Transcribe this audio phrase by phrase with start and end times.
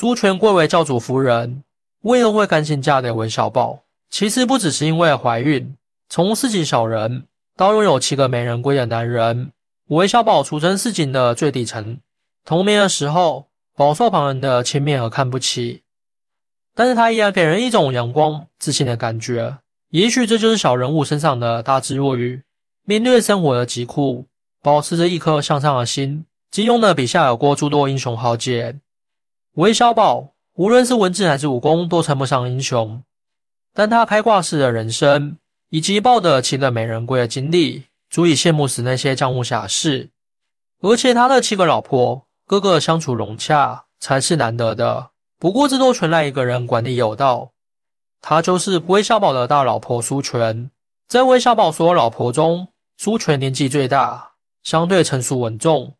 [0.00, 1.62] 苏全贵为教主夫人，
[2.04, 3.80] 为何会甘心嫁给韦小宝？
[4.08, 5.76] 其实不只是因为怀孕，
[6.08, 9.52] 从市井小人到拥有七个美人归的男人，
[9.88, 11.98] 韦小宝出身市井的最底层。
[12.46, 15.82] 童年的时候，饱受旁人的轻蔑和看不起，
[16.74, 19.58] 但是他依然给人一种阳光自信的感觉。
[19.90, 22.42] 也许这就是小人物身上的大智若愚。
[22.86, 24.24] 面对生活的疾苦，
[24.62, 26.24] 保持着一颗向上的心。
[26.50, 28.78] 金庸的笔下有过诸多英雄豪杰，
[29.54, 33.02] 韦小宝无论是文字还是武功都称不上英雄，
[33.74, 35.38] 但他开挂式的人生
[35.70, 40.10] 以及抱得七个美人归的经历，足以羡慕死那些江湖侠士。
[40.80, 45.10] 而且他的七个老婆，个个相处融洽，才是难得的。
[45.38, 47.50] 不过这都全赖一个人管理有道，
[48.20, 50.70] 他就是韦小宝的大老婆苏全。
[51.08, 54.32] 在韦小宝所有老婆中，苏全年纪最大，
[54.62, 55.94] 相对成熟稳重。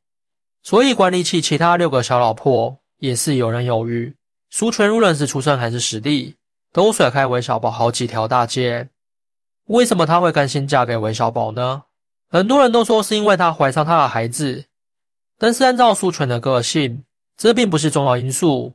[0.63, 4.15] 所以管理起其他六个小老婆也是游刃有余。
[4.49, 6.37] 苏全无论是出身还是实力，
[6.73, 8.89] 都甩开韦小宝好几条大街。
[9.67, 11.83] 为什么他会甘心嫁给韦小宝呢？
[12.29, 14.65] 很多人都说是因为他怀上他的孩子，
[15.39, 17.05] 但是按照苏全的个性，
[17.37, 18.75] 这并不是重要因素。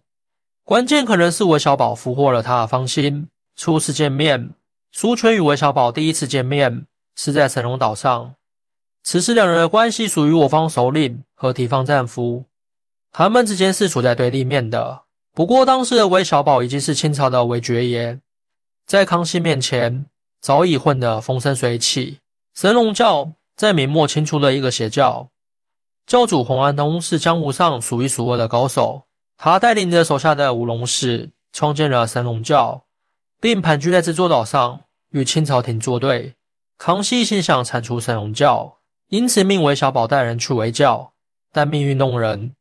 [0.63, 3.27] 关键可能是韦小宝俘获了他的芳心。
[3.55, 4.51] 初次见面，
[4.91, 8.35] 苏全与韦小宝第一次见面是在神龙岛上。
[9.03, 12.45] 此时两人的关系属于我方首领和敌方战俘，
[13.17, 15.03] 他们之间是处在对立面的。
[15.33, 18.19] 不过当时的韦小宝已经是清朝的韦爵爷，
[18.85, 20.07] 在康熙面前
[20.41, 22.19] 早已混得风生水起。
[22.53, 25.29] 神龙教在明末清初的一个邪教，
[26.05, 29.03] 教主洪安东是江湖上数一数二的高手，
[29.37, 32.83] 他带领着手下的五龙士创建了神龙教，
[33.39, 36.35] 并盘踞在这座岛上与清朝廷作对。
[36.77, 38.79] 康熙心想铲除神龙教。
[39.07, 41.13] 因此，命韦小宝带人去围剿，
[41.53, 42.53] 但命运弄人。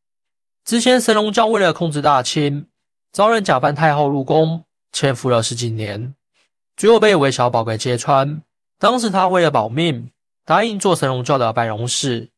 [0.65, 2.65] 之前神龙教为了控制大清，
[3.11, 6.15] 遭人假扮太后入宫，潜伏了十几年，
[6.75, 8.41] 最后被韦小宝给揭穿。
[8.79, 10.09] 当时他为了保命，
[10.43, 12.29] 答应做神龙教的白龙士，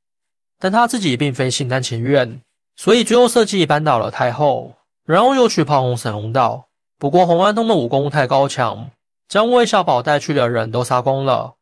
[0.60, 2.42] 但他自己并非心甘情愿，
[2.76, 4.74] 所以最后设计扳倒了太后，
[5.06, 6.68] 然后又去炮轰神龙道。
[7.00, 8.92] 不过洪安通的武功太高强，
[9.30, 11.54] 将韦小宝带去的人都杀光了。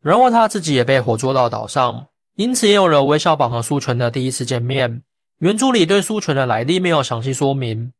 [0.00, 2.06] 然后他自己也被活捉到岛上，
[2.36, 5.02] 因此也有了韦小宝和苏荃的第一次见面。
[5.40, 7.94] 原著里对苏全的来历没有详细说明，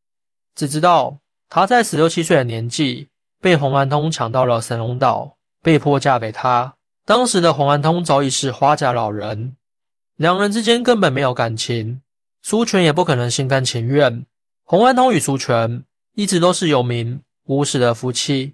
[0.54, 3.08] 只知道他在十六七岁的年纪
[3.40, 6.74] 被洪安通抢到了神龙岛，被迫嫁给他。
[7.06, 9.56] 当时的洪安通早已是花甲老人，
[10.16, 12.02] 两人之间根本没有感情，
[12.42, 14.26] 苏全也不可能心甘情愿。
[14.64, 15.82] 洪安通与苏全
[16.14, 18.52] 一直都是有名无实的夫妻，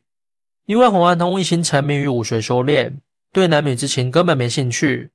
[0.66, 3.00] 因为洪安通一心沉迷于武学修炼。
[3.32, 5.10] 对男女之情根本没兴趣，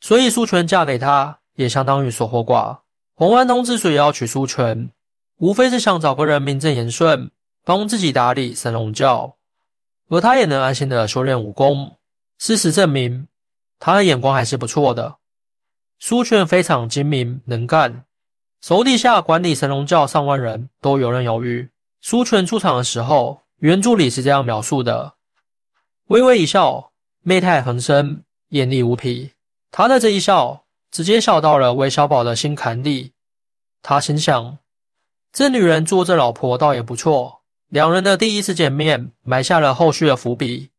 [0.00, 2.78] 所以苏全嫁给他也相当于守活寡。
[3.18, 4.92] 洪安通之所以要娶苏全，
[5.38, 7.32] 无非是想找个人名正言顺
[7.64, 9.34] 帮自己打理神龙教，
[10.08, 11.96] 而他也能安心的修炼武功。
[12.38, 13.26] 事实证明，
[13.80, 15.16] 他的眼光还是不错的。
[15.98, 18.04] 苏全非常精明能干，
[18.60, 21.68] 手底下管理神龙教上万人都游刃有余。
[22.00, 25.14] 苏全出场的时候，原著里是这样描述的：
[26.06, 26.92] 微微一笑。
[27.24, 29.32] 媚态横生，艳丽无匹。
[29.72, 33.12] 他的这一笑，直接笑到了韦小宝的心坎里。
[33.82, 34.58] 他心想：
[35.32, 37.42] 这女人做这老婆倒也不错。
[37.68, 40.70] 两人的第一次见面，埋下了后续的伏笔。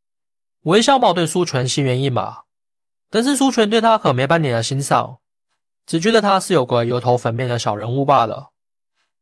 [0.63, 2.39] 韦小宝对苏全心猿意马，
[3.09, 5.19] 但是苏全对他可没半点的欣赏，
[5.85, 8.49] 只觉得他是有个油头粉面的小人物罢了。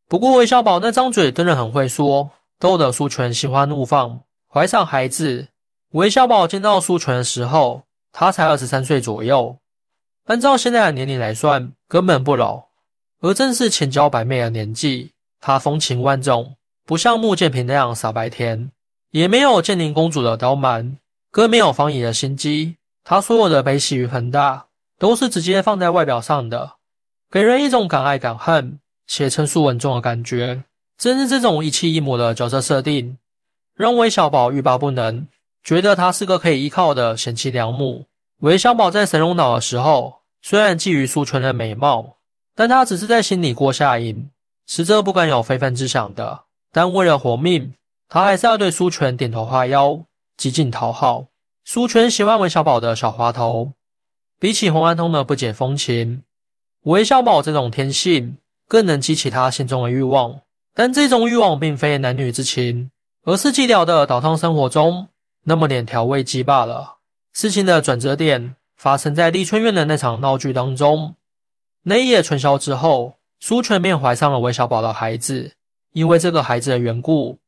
[0.08, 5.50] 不过韦小宝那张嘴真的很会说，逗得苏全心花怒放，怀上孩子。
[5.92, 9.60] 韦小宝见到苏全的时候，他才二十三岁左右，
[10.28, 12.66] 按照现在的年龄来算，根本不老。
[13.22, 16.56] 而正是千娇百媚的年纪，她风情万种，
[16.86, 18.70] 不像穆剑平那样傻白甜，
[19.12, 20.98] 也没有建宁公主的刁蛮，
[21.32, 22.76] 更没有方怡的心机。
[23.06, 24.66] 他所有的悲喜与恨大，
[25.00, 26.74] 都是直接放在外表上的，
[27.32, 30.66] 给人一种敢爱敢恨且成熟稳重的感觉。
[30.98, 33.18] 正是这种一妻一母的角色设定，
[33.76, 35.26] 让韦小宝欲罢不能。
[35.64, 38.06] 觉得她是个可以依靠的贤妻良母。
[38.42, 42.18] 韦小宝在神龙岛的时候，虽然觊觎苏纯的美貌，
[42.56, 44.30] 但他只是在心里过下瘾，
[44.66, 46.44] 实则不敢有非分之想的。
[46.72, 47.74] 但为了活命，
[48.08, 50.04] 他还是要对苏全点头哈腰，
[50.38, 51.28] 极尽讨好。
[51.66, 53.74] 苏全喜欢韦小宝的小滑头，
[54.40, 56.24] 比起洪安通的不解风情，
[56.84, 58.38] 韦小宝这种天性
[58.68, 60.40] 更能激起他心中的欲望。
[60.74, 62.92] 但这种欲望并非男女之情，
[63.24, 65.10] 而是寂寥的岛上生活中。
[65.44, 66.98] 那么点调味剂罢了。
[67.34, 71.16] 事情的转折点发生在丽春院的那场闹剧当中。
[71.84, 75.52] 那一夜春宵之后，苏全便怀上了韦小宝的孩子。
[75.94, 77.40] 因为这个孩子的缘故，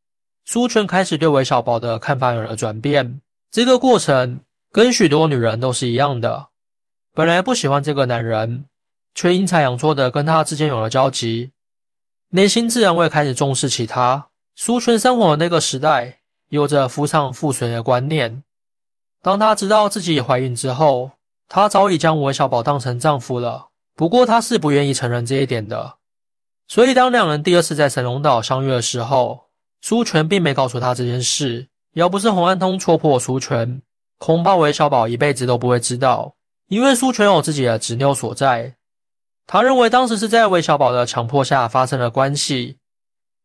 [0.43, 3.21] 苏全开始对韦小宝的看法有了转变。
[3.51, 4.39] 这个过程
[4.71, 6.47] 跟许多女人都是一样的，
[7.13, 8.65] 本来不喜欢这个男人，
[9.13, 11.51] 却阴差阳错的跟他之间有了交集，
[12.29, 14.29] 内心自然会开始重视起他。
[14.55, 18.43] 苏全生活的那个时代，有着夫唱妇随的观念。
[19.21, 21.11] 当她知道自己怀孕之后，
[21.49, 23.67] 她早已将韦小宝当成丈夫了。
[23.95, 25.95] 不过她是不愿意承认这一点的。
[26.69, 29.47] 所以，当两人第二次在神龙岛相遇的时候，
[29.81, 31.67] 苏全并没告诉他这件事。
[31.93, 33.81] 要不是洪安通戳破苏全，
[34.19, 36.35] 恐怕韦小宝一辈子都不会知道。
[36.67, 38.75] 因为苏全有自己的执拗所在，
[39.47, 42.77] 他认为当时是在韦小宝的强迫下发生了关系。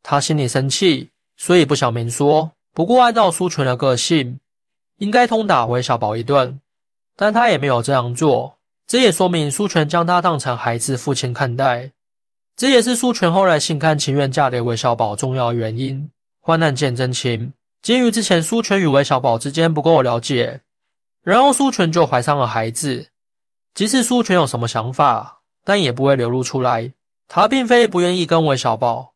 [0.03, 1.09] 他心里生气，
[1.39, 2.53] 所以不想明说。
[2.75, 4.39] 不过，按照苏全的个性，
[4.99, 6.61] 应该痛打韦小宝一顿，
[7.17, 8.57] 但他也没有这样做。
[8.87, 11.93] 这也说明苏全将他当成孩子父亲看待。
[12.57, 16.11] 这也是苏全后来心甘情愿嫁给韦小宝重要原因。
[16.41, 17.53] 患难见真情。
[17.83, 20.61] 鉴于之前苏全与韦小宝之间不够了解，
[21.23, 23.09] 然后苏全就怀上了孩子。
[23.75, 26.93] 即使苏全有什么想法，但也不会流露出来。
[27.27, 29.13] 他并非不愿意跟韦小宝，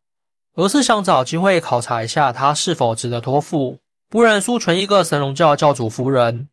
[0.55, 3.79] 而是想找机会考察一下他是否值得托付。
[4.09, 6.49] 不然，苏全一个神龙教教主夫人，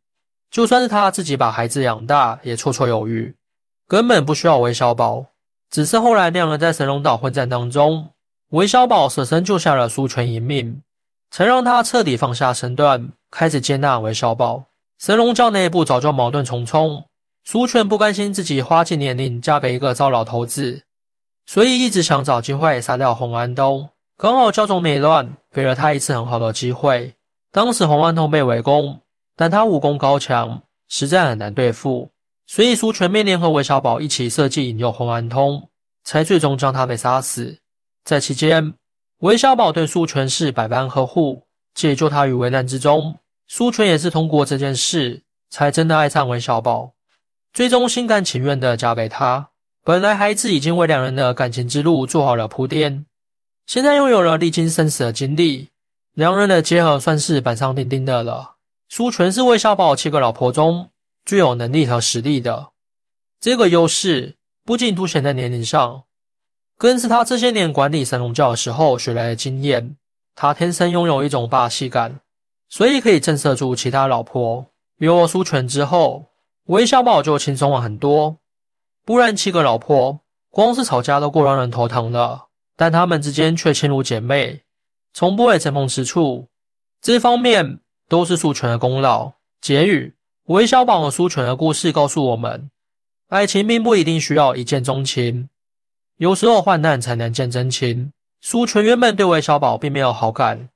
[0.49, 3.35] 就算是他自己把孩子养大，也绰绰有余，
[3.87, 5.25] 根本不需要韦小宝。
[5.69, 8.09] 只是后来两人在神龙岛混战当中，
[8.51, 10.81] 韦小宝舍身救下了苏全一命，
[11.31, 14.63] 才让他彻底放下身段，开始接纳韦小宝。
[14.97, 17.03] 神龙教内部早就矛盾重重，
[17.43, 20.83] 苏全不甘心自己花尽年龄嫁给一个糟老头子，
[21.45, 23.89] 所以一直想找机会杀掉洪安东。
[24.17, 27.13] 刚好教中内乱，给了他一次很好的机会。
[27.51, 29.01] 当时洪安东被围攻，
[29.35, 32.11] 但他武功高强，实在很难对付。
[32.47, 35.69] 所以苏全面联合韦小宝一起设计引诱洪安通，
[36.03, 37.57] 才最终将他给杀死。
[38.03, 38.73] 在期间，
[39.19, 43.17] 韦小宝对苏全是百般呵护，解救他于危难之中。
[43.47, 46.93] 苏全也是通过这件事，才真的爱上韦小宝，
[47.51, 49.49] 最终心甘情愿的嫁给他。
[49.83, 53.05] 本来孩子已经为两人的感情之路做好了铺垫，
[53.67, 55.69] 现在拥有了历经生死的经历，
[56.13, 58.54] 两人的结合算是板上钉钉的了。
[58.89, 60.91] 苏全是韦小宝七个老婆中。
[61.25, 62.69] 具有能力和实力的
[63.39, 66.03] 这个优势，不仅凸显在年龄上，
[66.77, 69.97] 更是他这些年管理神龙教的时候学来的经验。
[70.35, 72.19] 他天生拥有一种霸气感，
[72.69, 74.67] 所以可以震慑住其他老婆。
[74.97, 76.27] 有了苏全之后，
[76.65, 78.37] 韦小宝就轻松了很多。
[79.03, 80.19] 不然七个老婆，
[80.51, 84.61] 光是吵架都够让人头疼了，但他们之间却亲如姐妹，
[85.11, 86.49] 从不会争风吃醋。
[87.01, 89.33] 这方面都是苏全的功劳。
[89.61, 90.13] 结语。
[90.47, 92.69] 韦小宝和苏全的故事告诉我们，
[93.29, 95.49] 爱情并不一定需要一见钟情，
[96.17, 98.11] 有时候患难才能见真情。
[98.41, 100.69] 苏全原本对韦小宝并没有好感，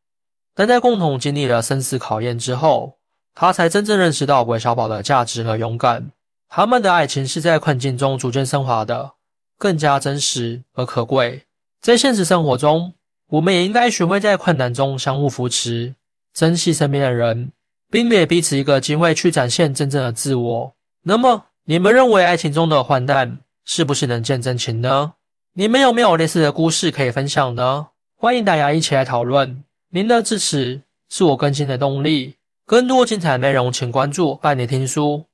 [0.56, 2.98] 但在共同经历了生死考验之后，
[3.36, 6.10] 他才真正认识到韦小宝的价值和勇敢。
[6.48, 9.12] 他们的爱情是在困境中逐渐升华的，
[9.60, 11.44] 更加真实而可贵。
[11.80, 12.96] 在现实生活中，
[13.28, 15.94] 我们也应该学会在困难中相互扶持，
[16.40, 17.52] 珍惜身边的人。
[17.92, 20.76] 并给彼此一个机会去展现真正的自我。
[21.04, 25.14] 那么，你们认为爱情中的患难是不是能见真情呢？
[25.54, 27.88] 你们有没有类似的故事可以分享呢？
[28.16, 29.64] 欢迎大家一起来讨论。
[29.90, 32.36] 您的支持是我更新的动力。
[32.66, 35.26] 更多精彩内容，请关注伴你听书。